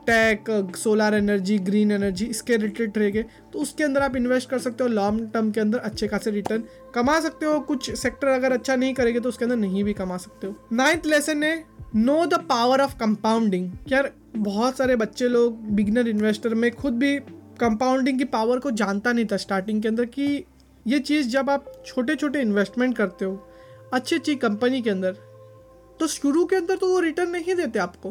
tech 0.06 0.76
solar 0.76 1.14
energy 1.14 1.58
green 1.60 1.92
energy 1.92 2.24
इसके 2.26 2.56
रिलेटेड 2.56 2.98
रहेंगे। 2.98 3.22
तो 3.52 3.58
उसके 3.58 3.84
अंदर 3.84 4.02
आप 4.02 4.16
इन्वेस्ट 4.16 4.50
कर 4.50 4.58
सकते 4.58 4.84
हो 4.84 4.90
लॉन्ग 4.90 5.30
टर्म 5.34 5.50
के 5.50 5.60
अंदर 5.60 5.78
अच्छे 5.80 6.08
खासे 6.08 6.30
रिटर्न 6.30 6.64
कमा 6.94 7.18
सकते 7.20 7.46
हो, 7.46 7.58
कुछ 7.60 7.90
सेक्टर 7.92 8.28
अगर 8.28 8.52
अच्छा 8.52 8.76
नहीं 8.76 8.94
करेंगे 8.94 9.20
तो 9.20 9.28
उसके 9.28 9.44
अंदर 9.44 9.56
नहीं 9.56 9.84
भी 9.84 9.92
कमा 9.94 10.16
सकते 10.16 10.46
हो। 10.46 10.54
नाइन्थ 10.72 11.06
लेसन 11.06 11.42
है 11.42 11.64
know 11.96 12.24
the 12.26 12.34
power 12.48 12.80
of 12.80 12.96
compounding 12.98 13.70
यार, 13.88 14.12
बहुत 14.36 14.76
सारे 14.76 14.96
बच्चे 14.96 15.28
लोग 15.28 15.60
बिगनर 15.70 16.08
इन्वेस्टर 16.08 16.54
में 16.54 16.70
खुद 16.72 16.94
भी 16.94 17.18
कंपाउंडिंग 17.60 18.18
की 18.18 18.24
पावर 18.26 18.58
को 18.58 18.70
जानता 18.72 19.12
नहीं 19.12 19.26
था 19.26 19.36
स्टार्टिंग 19.36 19.82
के 19.82 19.88
अंदर 19.88 20.04
कि 20.06 20.44
ये 20.86 20.98
चीज़ 21.00 21.28
जब 21.28 21.50
आप 21.50 21.72
छोटे 21.86 22.16
छोटे 22.16 22.40
इन्वेस्टमेंट 22.40 22.96
करते 22.96 23.24
हो 23.24 23.48
अच्छी 23.94 24.16
अच्छी 24.16 24.34
कंपनी 24.36 24.80
के 24.82 24.90
अंदर 24.90 25.12
तो 26.00 26.06
शुरू 26.06 26.44
के 26.44 26.56
अंदर 26.56 26.76
तो 26.76 26.88
वो 26.88 26.98
रिटर्न 27.00 27.30
नहीं 27.30 27.54
देते 27.54 27.78
आपको। 27.78 28.10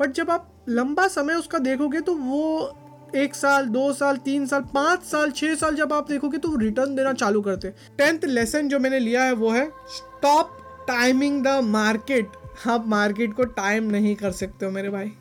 बट 0.00 0.12
जब 0.12 0.30
आप 0.30 0.51
लंबा 0.68 1.06
समय 1.08 1.34
उसका 1.34 1.58
देखोगे 1.58 2.00
तो 2.00 2.14
वो 2.14 2.78
एक 3.16 3.34
साल, 3.34 3.66
दो 3.66 3.92
साल, 3.92 4.16
तीन 4.16 4.46
साल, 4.46 4.60
पाँच 4.74 5.02
साल 5.02 5.30
छः 5.30 5.54
साल 5.54 5.74
जब 5.74 5.92
आप 5.92 6.08
देखोगे 6.08 6.38
तो 6.38 6.56
रिटर्न 6.56 6.94
देना 6.96 7.12
चालू 7.12 7.40
करते 7.42 7.68
टेंथ 7.98 8.24
लेसन 8.24 8.68
जो 8.68 8.78
मैंने 8.78 8.98
लिया 8.98 9.24
है 9.24 9.32
वो 9.32 9.50
है 9.50 9.66
स्टॉप 9.68 10.58
टाइमिंग 10.88 11.42
द 11.44 11.48
मार्केट 11.64 12.28
आप 12.66 12.86
मार्केट 12.86 13.34
को 13.34 13.44
टाइम 13.44 13.84
नहीं 13.84 14.14
कर 14.16 14.30
सकते 14.30 14.66
हो 14.66 14.72
मेरे 14.72 14.90
भाई। 14.90 15.12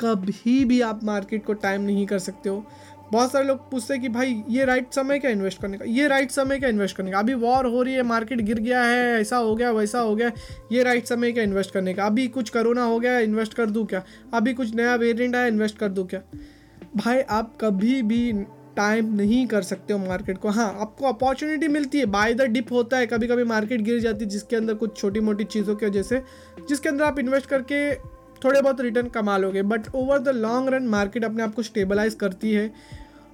कभी 0.00 0.64
भी 0.64 0.80
आप 0.80 1.04
मार्केट 1.04 1.44
को 1.46 1.52
टाइम 1.52 1.82
नहीं 1.82 2.06
कर 2.06 2.18
सकते 2.18 2.48
हो। 2.48 2.64
बहुत 3.12 3.32
सारे 3.32 3.46
लोग 3.46 3.70
पूछते 3.70 3.94
हैं 3.94 4.02
कि 4.02 4.08
भाई, 4.08 4.44
ये 4.48 4.64
राइट 4.64 4.92
समय 4.92 5.18
क्या 5.18 5.30
इन्वेस्ट 5.30 5.60
करने 5.62 5.78
का? 5.78 5.84
ये 5.84 6.08
राइट 6.08 6.30
समय 6.30 6.58
क्या 6.58 6.68
इन्वेस्ट 6.68 6.96
करने 6.96 7.10
का? 7.10 7.18
अभी 7.18 7.34
वॉर 7.34 7.66
हो 7.66 7.82
रही 7.82 7.94
है 7.94 8.02
मार्केट 8.02 8.40
गिर 8.40 8.58
गया 8.58 8.82
है, 8.82 9.20
ऐसा 9.20 9.36
हो 9.36 9.56
गया, 9.56 9.70
वैसा 9.70 10.00
हो 10.00 10.14
गया, 10.16 10.32
ये 10.72 10.82
राइट 10.82 11.06
समय 11.06 11.32
क्या 11.32 11.44
इन्वेस्ट 11.44 11.70
करने 11.70 11.94
का? 11.94 12.06
अभी 12.06 12.28
कुछ 12.28 12.50
करोना 12.50 12.84
हो 12.84 13.00
गया 13.00 13.18
इन्वेस्ट 13.18 13.54
कर 13.54 13.70
दूँ 13.70 13.86
क्या? 13.86 14.02
अभी 14.34 14.54
कुछ 14.54 14.74
नया 14.74 14.94
वेरियंट 14.94 15.36
आया 15.36 15.46
इन्वेस्ट 15.46 15.78
कर 15.78 15.88
दूँ 15.88 16.06
क्या? 16.06 16.22
भाई, 16.96 17.20
आप 17.20 17.58
कभी 17.60 18.02
भी 18.02 18.32
टाइम 18.76 19.14
नहीं 19.14 19.46
कर 19.46 19.62
सकते 19.62 19.92
हो 19.92 19.98
मार्केट 19.98 20.38
को। 20.38 20.48
हाँ 20.48 20.66
आपको 20.80 21.06
अपॉर्चुनिटी 21.06 21.68
मिलती 21.68 21.98
है 21.98 22.06
बाय 22.06 22.34
द 22.34 22.42
डिप 22.42 22.72
होता 22.72 22.96
है 22.96 23.06
कभी 23.06 23.26
कभी 23.26 23.44
मार्केट 23.44 23.80
गिर 23.80 23.98
जाती 24.00 24.24
है, 24.24 24.30
जिसके 24.30 24.56
अंदर 24.56 24.74
कुछ 24.74 24.96
छोटी 24.96 25.20
मोटी 25.20 25.44
चीज़ों 25.44 25.76
की 25.76 25.86
वजह 25.86 26.02
से, 26.02 26.22
जिसके 26.68 26.88
अंदर 26.88 27.04
आप 27.04 27.18
इन्वेस्ट 27.18 27.46
करके 27.46 27.94
थोड़े 28.44 28.60
बहुत 28.62 28.80
रिटर्न 28.80 29.08
कमा 29.08 29.36
लोगे 29.38 29.62
but 29.64 29.94
over 29.94 30.18
the 30.18 30.28
long 30.36 30.68
run 30.68 30.86
market 30.88 31.24
अपने 31.24 31.42
आप 31.42 31.54
को 31.54 31.62
स्टेबलाइज 31.62 32.14
करती 32.14 32.52
है। 32.52 32.72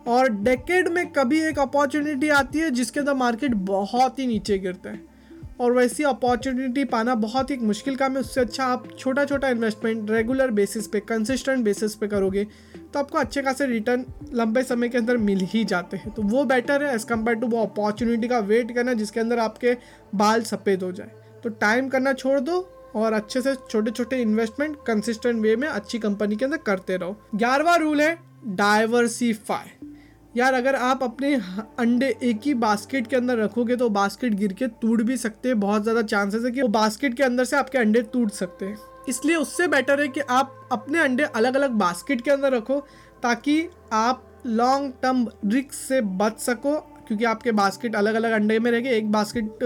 और 0.07 0.29
डेकेड 0.29 0.89
में 0.89 1.07
कभी 1.13 1.41
एक 1.41 1.59
अपॉर्चुनिटी 1.59 2.29
आती 2.31 2.59
है 2.59 2.71
जिसके 2.71 3.01
अंदर 3.01 3.15
मार्केट 3.15 3.55
बहुत 3.67 4.19
ही 4.19 4.27
नीचे 4.27 4.59
गिरता 4.59 4.91
है। 4.91 5.01
और 5.61 5.73
वैसी 5.73 6.03
अपॉर्चुनिटी 6.05 6.85
पाना 6.85 7.15
बहुत 7.15 7.51
ही 7.51 7.57
मुश्किल 7.59 7.97
काम 7.97 8.13
है। 8.13 8.21
उससे 8.21 8.41
अच्छा 8.41 8.65
आप 8.65 8.89
छोटा 8.99 9.25
छोटा 9.25 9.49
इन्वेस्टमेंट 9.49 10.11
रेगुलर 10.11 10.51
बेसिस 10.51 10.87
पे 10.87 11.01
कंसिस्टेंट 11.01 11.65
बेसिस 11.65 11.95
पे 11.95 12.09
करोगे 12.09 12.45
तो 12.93 12.99
आपको 12.99 13.19
अच्छे 13.19 13.43
खासे 13.43 13.67
रिटर्न 13.67 14.05
लंबे 14.35 14.63
समय 14.63 14.89
के 14.89 14.99
अंदर 14.99 15.17
मिल 15.19 15.41
ही 15.45 15.65
जाते 15.65 15.97
हैं। 15.97 16.13
तो 16.15 16.23
वो 16.25 16.45
बेटर 16.45 16.85
है 16.85 16.95
एज़ 16.95 17.07
कंपेयर 17.07 17.39
टू 17.39 17.47
वो 17.47 17.63
अपॉर्चुनिटी 17.63 18.29
का 18.29 18.39
वेट 18.41 18.75
करना 18.75 18.93
जिसके 18.95 19.21
अंदर 19.21 19.39
आपके 19.39 19.77
बाल 20.15 20.43
सफ़ेद 20.43 20.83
हो 20.83 20.93
जाए। 20.93 21.11
तो 21.43 21.49
टाइम 21.51 21.89
करना 21.89 22.13
छोड़ 22.13 22.39
दो 22.41 22.61
और 22.97 23.13
अच्छे 23.13 23.41
से 23.43 23.55
छोटे 23.71 23.91
छोटे 23.91 24.21
इन्वेस्टमेंट 24.23 24.77
कंसिस्टेंट 24.87 25.41
वे 25.43 25.57
में 25.57 25.67
अच्छी 25.69 25.99
कंपनी 25.99 26.37
के 26.37 26.45
अंदर 26.45 26.57
करते 26.67 26.97
रहो। 26.97 27.17
ग्यारहवा 27.35 27.75
रूल 27.77 28.01
है 28.01 28.17
डाइवर्सिफाई 28.47 29.73
यार, 30.35 30.55
अगर 30.55 30.75
आप 30.77 31.03
अपने 31.03 31.35
अंडे 31.81 32.09
एक 32.23 32.41
ही 32.45 32.53
बास्केट 32.57 33.07
के 33.07 33.17
अंदर 33.17 33.39
रखोगे 33.39 33.77
तो 33.77 33.89
बास्केट 33.91 34.35
गिर 34.35 34.53
के 34.53 34.67
टूट 34.81 35.03
भी 35.03 35.17
सकते 35.17 35.49
हैं। 35.49 35.59
बहुत 35.61 35.83
ज़्यादा 35.83 36.03
चांसेस 36.05 36.45
है 36.45 36.51
कि 36.51 36.63
वो 36.63 36.69
बास्केट 36.71 37.15
के 37.15 37.23
अंदर 37.23 37.45
से 37.45 37.57
आपके 37.57 37.79
अंडे 37.79 38.03
टूट 38.13 38.31
सकते 38.33 38.67
हैं। 38.67 38.77
इसलिए 39.09 39.37
उससे 39.37 39.67
बेटर 39.69 40.01
है 40.01 40.09
कि 40.09 40.21
आप 40.21 40.69
अपने 40.73 40.99
अंडे 41.01 41.23
अलग 41.25 41.57
अलग 41.57 41.71
बास्केट 41.77 42.21
के 42.21 42.31
अंदर 42.31 42.53
रखो 42.53 42.79
ताकि 43.23 43.69
आप 43.95 44.43
लॉन्ग 44.47 44.93
टर्म 45.03 45.27
रिस्क 45.47 45.73
से 45.75 46.01
बच 46.01 46.39
सको। 46.41 46.77
क्योंकि 47.09 47.25
आपके 47.25 47.53
बास्केट 47.55 47.97
अलग 47.97 48.15
अलग 48.15 48.33
अंडे 48.33 48.59
में 48.59 48.71
रहेंगे 48.71 48.91
एक 48.91 49.11
बास्केट 49.13 49.65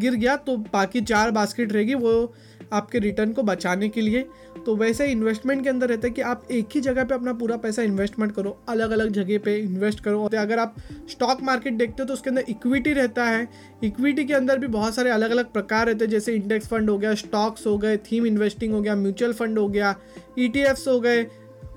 गिर 0.00 0.14
गया 0.14 0.36
तो 0.38 0.56
बाकी 0.72 1.00
चार 1.02 1.30
बास्केट 1.32 1.72
रहेगी, 1.72 1.94
वो 1.94 2.34
आपके 2.72 2.98
रिटर्न 2.98 3.32
को 3.32 3.42
बचाने 3.42 3.88
के 3.88 4.00
लिए 4.00 4.24
तो 4.66 4.74
वैसे 4.76 5.06
इन्वेस्टमेंट 5.06 5.62
के 5.64 5.68
अंदर 5.70 5.88
रहता 5.88 6.06
है 6.06 6.12
कि 6.12 6.22
आप 6.22 6.46
एक 6.50 6.68
ही 6.74 6.80
जगह 6.80 7.04
पे 7.04 7.14
अपना 7.14 7.32
पूरा 7.34 7.56
पैसा 7.56 7.82
इन्वेस्टमेंट 7.82 8.32
करो 8.32 8.56
अलग 8.68 8.90
अलग 8.90 9.10
जगह 9.12 9.38
पे 9.38 9.56
इन्वेस्ट 9.58 10.00
करो। 10.00 10.22
और 10.22 10.34
अगर 10.36 10.58
आप 10.58 10.74
स्टॉक 11.10 11.42
मार्केट 11.42 11.74
देखते 11.74 12.02
हो 12.02 12.06
तो 12.06 12.14
उसके 12.14 12.30
अंदर 12.30 12.44
इक्विटी 12.48 12.92
रहता 12.92 13.24
है। 13.24 13.48
इक्विटी 13.84 14.24
के 14.24 14.34
अंदर 14.34 14.58
भी 14.58 14.66
बहुत 14.68 14.94
सारे 14.94 15.10
अलग 15.10 15.30
अलग 15.30 15.52
प्रकार 15.52 15.86
रहते 15.86 16.04
हैं, 16.04 16.10
जैसे 16.10 16.34
इंडेक्स 16.34 16.68
फंड 16.68 16.90
हो 16.90 16.98
गया 16.98 17.14
स्टॉक्स 17.16 17.66
हो 17.66 17.76
गए 17.78 17.96
थीम 18.10 18.26
इन्वेस्टिंग 18.26 18.74
हो 18.74 18.80
गया 18.80 18.96
म्यूचुअल 18.96 19.32
फंड 19.32 19.58
हो 19.58 19.68
गया 19.68 19.94
ई 20.38 20.48
e 20.48 20.88
हो 20.88 20.98
गए, 21.00 21.26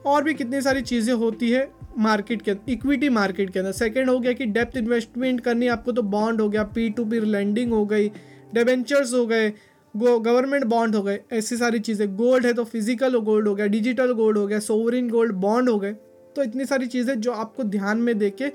और 0.06 0.24
भी 0.24 0.34
कितनी 0.34 0.62
सारी 0.62 0.82
चीज़ें 0.84 1.14
होती 1.16 1.50
है 1.52 1.70
मार्केट 2.00 2.42
के 2.42 2.52
अंदर 2.52 2.72
इक्विटी 2.72 3.10
मार्केट 3.12 3.50
के 3.50 3.60
अंदर। 3.60 3.72
सेकेंड 3.74 4.10
हो 4.10 4.20
गया 4.20 4.34
कि 4.34 4.46
डेप्थ 4.48 4.78
इन्वेस्टमेंट 4.78 5.42
करनी, 5.42 5.68
आपको 5.68 5.92
तो 5.92 6.02
बॉन्ड 6.04 6.42
हो 6.42 6.50
गया 6.50 6.64
पी 6.66 6.90
टू 6.90 7.06
पी 7.06 7.20
लैंडिंग 7.22 7.72
हो 7.72 7.86
गई 7.86 8.10
डेवेंचर्स 8.54 9.14
हो 9.14 9.25
गए 9.25 9.50
गवर्नमेंट 9.96 10.64
बॉन्ड 10.66 10.96
हो 10.96 11.02
गए, 11.04 11.20
ऐसी 11.34 11.58
सारी 11.58 11.80
चीज़ें। 11.80 12.16
गोल्ड 12.16 12.46
है 12.46 12.54
तो 12.54 12.64
फ़िज़िकल 12.66 13.18
गोल्ड 13.18 13.48
हो 13.48 13.56
गया 13.56 13.66
डिजिटल 13.68 14.12
गोल्ड 14.14 14.38
हो 14.38 14.46
गया 14.48 14.60
सोवरिन 14.62 15.10
गोल्ड 15.10 15.34
बॉन्ड 15.38 15.70
हो 15.70 15.78
गए। 15.80 15.94
तो 16.36 16.44
इतनी 16.44 16.66
सारी 16.66 16.88
चीज़ें 16.88 17.20
जो 17.22 17.32
आपको 17.34 17.64
ध्यान 17.66 17.98
में 17.98 18.18
दे 18.18 18.30
के 18.32 18.52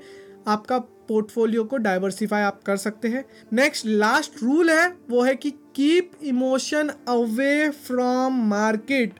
आपका 0.47 0.77
पोर्टफोलियो 1.07 1.63
को 1.63 1.77
डाइवर्सिफाई 1.77 2.41
आप 2.41 2.61
कर 2.63 2.77
सकते 2.77 3.07
हैं। 3.07 3.23
नेक्स्ट 3.53 3.85
लास्ट 3.85 4.43
रूल 4.43 4.69
है, 4.69 4.87
वो 5.09 5.21
है 5.21 5.35
कि 5.35 5.51
keep 5.75 6.11
emotion 6.23 6.91
away 7.07 7.69
from 7.69 8.39
market 8.49 9.13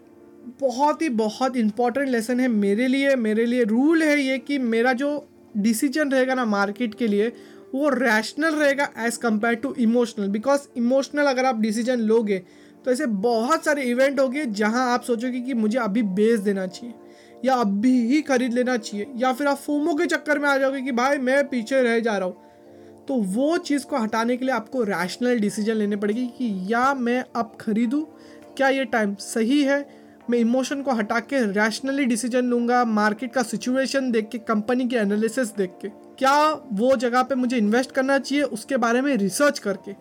बहुत 0.62 1.02
ही, 1.02 1.10
बहुत 1.10 1.58
इंपॉर्टेंट 1.58 2.10
लेसन 2.10 2.40
है 2.40 2.48
मेरे 2.48 2.88
लिए 2.88 3.16
मेरे 3.18 3.46
लिए 3.46 3.64
रूल 3.64 4.04
है 4.04 4.20
ये 4.20 4.38
कि 4.38 4.58
मेरा 4.60 4.94
जो 4.94 5.10
डिसीज़न 5.58 6.12
रहेगा 6.12 6.34
ना 6.34 6.46
मार्केट 6.48 6.96
के 6.96 7.08
लिए 7.08 7.32
वो 7.74 7.90
रैशनल 7.90 8.56
रहेगा 8.56 8.90
as 9.00 9.18
compare 9.18 9.56
to 9.56 9.74
emotional 9.80 10.28
because 10.30 10.68
emotional 10.78 11.26
अगर 11.26 11.46
आप 11.46 11.60
डिसीज़न 11.60 12.00
लोगे 12.02 12.42
तो 12.86 12.92
ऐसे 12.92 13.06
बहुत 13.06 13.66
सारे 13.66 13.84
इवेंट 13.84 14.20
हो 14.20 14.28
गए 14.30 14.46
जहाँ 14.54 14.86
आप 14.94 15.04
सोचोगे 15.04 15.40
कि 15.42 15.54
मुझे 15.54 15.78
अभी 15.80 16.02
बेच 16.04 16.40
देना 16.40 16.66
चाहिए, 16.68 16.94
या 17.46 17.56
अभी 17.56 17.92
ही 18.08 18.22
खरीद 18.22 18.54
लेना 18.54 18.78
चाहिए, 18.78 19.08
या 19.18 19.34
फिर 19.34 19.48
आप 19.48 19.58
फोमो 19.58 19.94
के 19.96 20.06
चक्कर 20.06 20.40
में 20.40 20.48
आ 20.50 20.58
जाओगे 20.58 20.82
कि 20.82 20.92
भाई 20.92 21.18
मैं 21.20 21.48
पीछे 21.50 21.82
रह 21.84 22.00
जा 22.00 22.18
रहा 22.18 22.28
हूँ। 22.28 23.06
तो 23.08 23.16
वो 23.16 23.58
चीज़ 23.60 23.86
को 23.86 23.98
हटाने 23.98 24.38
के 24.38 24.46
लिए 24.46 24.54
आपको 24.56 24.84
रैशनल 24.84 25.40
डिसीज़न 25.40 25.76
लेने 25.76 25.96
पड़ेगी 25.96 26.26
कि 26.38 26.54
या 26.68 26.94
मैं 26.96 27.24
अब 27.36 27.58
खरीदूँ, 27.62 28.04
क्या 28.58 28.70
ये 28.70 28.86
टाइम 28.88 29.16
सही 29.16 29.62
है? 29.64 29.86
मैं 30.30 30.40
इमोशन 30.40 30.82
को 30.82 30.92
हटा 30.92 31.20
के 31.22 31.46
रैशनली 31.52 32.06
डिसीज़न 32.06 32.46
लूँगा 32.46 32.84
मार्केट 32.88 33.34
का 33.34 33.44
सिचुएशन 33.44 34.12
देख 34.12 34.30
के 34.30 34.38
कंपनी 34.40 34.88
की 34.88 34.96
एनालिसिस 34.96 35.56
देख 35.56 35.78
के। 35.82 35.88
क्या 36.22 36.50
वो 36.74 36.96
जगह 36.96 37.24
पे 37.24 37.36
मुझे 37.36 37.58
इन्वेस्ट 37.58 37.92
करना 37.92 38.18
चाहिए 38.20 38.44
उसके 38.46 38.78
बारे 38.78 39.00
में 39.02 39.16
रिसर्च 39.18 39.60
करके। 39.60 39.92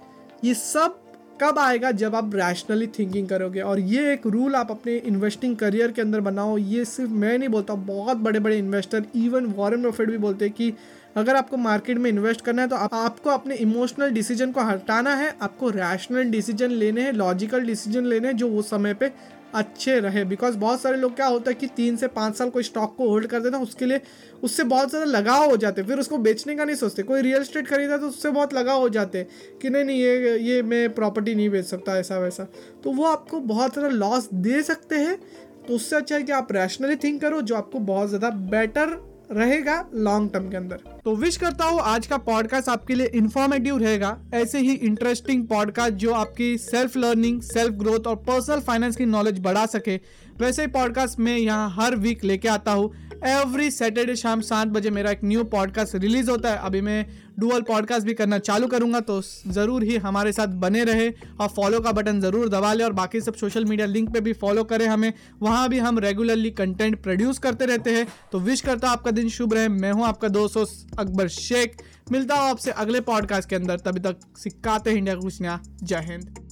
ये 0.45 0.55
सब 0.55 0.99
कब 1.43 1.59
आएगा 1.59 1.91
जब 1.93 2.15
आप 2.15 2.35
रैशनली 2.35 2.87
थिंकिंग 2.99 3.29
करोगे? 3.29 3.61
और 3.61 3.81
ये 3.81 4.13
एक 4.13 4.27
रूल 4.27 4.55
आप 4.55 4.71
अपने 4.71 4.97
इन्वेस्टिंग 4.97 5.57
करियर 5.57 5.93
के 5.93 6.03
अंदर 6.03 6.21
बनाओ। 6.21 6.59
ये 6.59 6.85
सिर्फ़ 6.85 7.11
मैं 7.13 7.37
नहीं 7.39 7.49
बोलता 7.49 7.75
बहुत 7.75 8.17
बड़े 8.17 8.41
बड़े 8.41 8.59
इन्वेस्टर 8.59 9.05
इवन 9.17 9.47
वॉरेन 9.57 9.83
बफेट 9.83 10.11
भी 10.11 10.19
बोलते 10.19 10.45
हैं 10.45 10.55
कि 10.55 10.73
अगर 11.17 11.37
आपको 11.37 11.57
मार्केट 11.57 11.99
में 11.99 12.11
इन्वेस्ट 12.11 12.41
करना 12.41 12.63
है 12.63 12.69
तो 12.69 12.77
आप, 12.77 12.95
आपको 12.95 13.31
अपने 13.31 13.55
इमोशनल 13.57 14.11
डिसीज़न 14.11 14.53
को 14.53 14.65
हटाना 14.65 15.15
है 15.15 15.35
आपको 15.43 15.71
रैशनल 15.71 16.31
डिसीज़न 16.31 16.71
लेने 16.73 17.03
हैं 17.03 17.13
लॉजिकल 17.13 17.67
डिसीज़न 17.67 18.05
लेने 18.05 18.29
हैं 18.29 18.37
जो 18.37 18.51
उस 18.51 18.71
समय 18.71 18.95
पे 18.95 19.13
अच्छे 19.55 19.99
रहे। 20.01 20.25
बिकॉज़ 20.25 20.57
बहुत 20.59 20.81
सारे 20.81 20.97
लोग 20.97 21.15
क्या 21.17 21.27
होता 21.27 21.51
है 21.51 21.55
कि 21.55 21.67
तीन 21.77 21.97
से 21.97 22.09
पाँच 22.09 22.37
साल 22.37 22.51
कोई 22.51 22.63
स्टॉक 22.63 22.95
को 22.97 23.09
होल्ड 23.09 23.27
कर 23.27 23.41
देते 23.41 23.57
हैं, 23.57 23.63
उसके 23.63 23.87
लिए 23.87 24.01
उससे 24.43 24.65
बहुत 24.65 24.91
ज़्यादा 24.91 25.07
लगाव 25.09 25.49
हो 25.51 25.57
जाते 25.57 25.83
फिर 25.83 25.99
उसको 25.99 26.19
बेचने 26.19 26.57
का 26.57 26.65
नहीं 26.65 26.77
सोचते। 26.77 27.03
कोई 27.03 27.23
रियल 27.23 27.43
स्टेट 27.45 27.69
खरीदा 27.69 27.97
तो 27.97 28.09
उससे 28.09 28.31
बहुत 28.31 28.55
लगाव 28.55 28.81
हो 28.81 28.89
जाते 28.89 29.27
कि 29.63 29.71
नहीं 29.71 29.85
नहीं, 29.85 30.01
ये 30.01 30.39
ये 30.41 30.63
मैं 30.63 30.89
प्रॉपर्टी 30.95 31.35
नहीं 31.35 31.51
बेच 31.51 31.65
सकता, 31.67 31.97
ऐसा 31.99 32.19
वैसा। 32.19 32.47
तो 32.85 32.93
वो 32.93 33.05
आपको 33.07 33.41
बहुत 33.43 33.73
ज़्यादा 33.73 33.89
लॉस 33.91 34.29
दे 34.35 34.63
सकते 34.63 34.97
हैं। 34.97 35.19
तो 35.61 35.75
उससे 35.75 35.97
अच्छा 35.97 36.15
है 36.15 36.23
कि 36.23 36.33
आप 36.33 36.53
रैशनली 36.53 36.97
थिंक 36.97 37.21
करो, 37.21 37.41
जो 37.43 37.55
आपको 37.55 37.79
बहुत 37.81 38.09
ज़्यादा 38.09 38.31
बेटर 38.31 38.99
रहेगा 39.33 39.75
लॉन्ग 39.95 40.31
टर्म 40.33 40.49
के 40.51 40.57
अंदर। 40.57 40.81
तो 41.05 41.15
विश 41.17 41.37
करता 41.37 41.65
हूँ 41.65 41.81
आज 41.81 42.07
का 42.07 42.17
पॉडकास्ट 42.19 42.69
आपके 42.69 42.95
लिए 42.95 43.07
इन्फॉर्मेटिव 43.15 43.77
रहेगा। 43.79 44.17
ऐसे 44.35 44.59
ही 44.59 44.73
इंटरेस्टिंग 44.73 45.47
पॉडकास्ट 45.47 45.95
जो 45.95 46.13
आपकी 46.13 46.57
सेल्फ 46.59 46.97
लर्निंग 46.97 47.41
सेल्फ 47.43 47.75
ग्रोथ 47.75 48.07
और 48.07 48.17
पर्सनल 48.17 48.61
फाइनेंस 48.61 48.97
की 48.97 49.07
नॉलेज 49.07 49.39
बढ़ा 49.39 49.65
सके, 49.67 49.97
वैसे 50.41 50.63
ही 50.63 50.69
पॉडकास्ट 50.69 51.19
में 51.19 51.37
यहाँ 51.37 51.71
हर 51.71 51.97
वीक 51.97 52.25
लेके 52.25 52.49
आता 52.49 52.73
हूँ। 52.73 52.93
एवरी 53.27 53.71
सैटरडे 53.71 54.15
शाम 54.17 54.41
सात 54.41 54.69
बजे 54.69 54.91
मेरा 54.91 55.11
एक 55.11 55.25
न्यू 55.25 55.43
पॉडकास्ट 55.45 55.95
रिलीज़ 55.95 56.31
होता 56.31 56.51
है। 56.51 56.59
अभी 56.59 56.81
मैं 56.81 57.05
डुअल 57.41 57.63
पॉडकास्ट 57.63 58.07
भी 58.07 58.15
करना 58.15 58.39
चालू 58.39 58.67
करूँगा 58.67 59.01
तो 59.01 59.21
ज़रूर 59.49 59.85
ही 59.85 59.97
हमारे 59.97 60.33
साथ 60.33 60.55
बने 60.63 60.85
रहे। 60.85 61.09
और 61.11 61.49
फॉलो 61.49 61.81
का 61.81 61.93
बटन 61.93 62.21
ज़रूर 62.21 62.49
दबा 62.49 62.73
ले 62.73 62.85
और 62.85 62.93
बाकी 62.93 63.21
सब 63.21 63.35
सोशल 63.35 63.65
मीडिया 63.65 63.87
लिंक 63.87 64.13
पे 64.13 64.21
भी 64.21 64.33
फॉलो 64.35 64.65
करें 64.65 64.87
हमें। 64.87 65.13
वहाँ 65.43 65.69
भी 65.69 65.79
हम 65.79 65.99
रेगुलरली 65.99 66.51
कंटेंट 66.53 67.01
प्रोड्यूस 67.03 67.39
करते 67.39 67.67
रहते 67.67 67.97
हैं। 67.97 68.07
तो 68.33 68.39
विश 68.41 68.61
करता 68.61 68.89
हूँ 68.89 68.97
आपका 68.97 69.11
दिन 69.11 69.29
शुभ 69.29 69.55
रहे। 69.55 69.69
मैं 69.69 69.93
हूँ 69.93 70.07
आपका 70.07 70.29
दोस्त 70.31 70.99
अकबर 70.99 71.29
शेख। 71.31 71.83
मिलता 72.13 72.35
हूँ 72.35 72.51
आपसे 72.51 72.71
अगले 72.73 73.01
पॉडकास्ट 73.03 73.49
के 73.49 73.57
अंदर। 73.57 73.79
तभी 73.81 74.01
तक 74.01 74.21
सिक्काते 74.39 74.93
इंडिया 74.93 75.15
कुछ 75.17 75.41
नया 75.41 75.61
जय 75.83 76.07
हिंद। 76.11 76.50